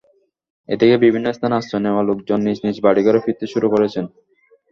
এদিকে 0.69 0.95
বিভিন্ন 1.05 1.27
স্থানে 1.33 1.53
আশ্রয় 1.59 1.83
নেওয়া 1.85 2.01
লোকজন 2.09 2.39
নিজ 2.45 2.57
নিজ 2.65 2.77
বাড়িঘরে 2.85 3.19
ফিরতে 3.25 3.45
শুরু 3.53 3.67
করেছেন। 3.73 4.05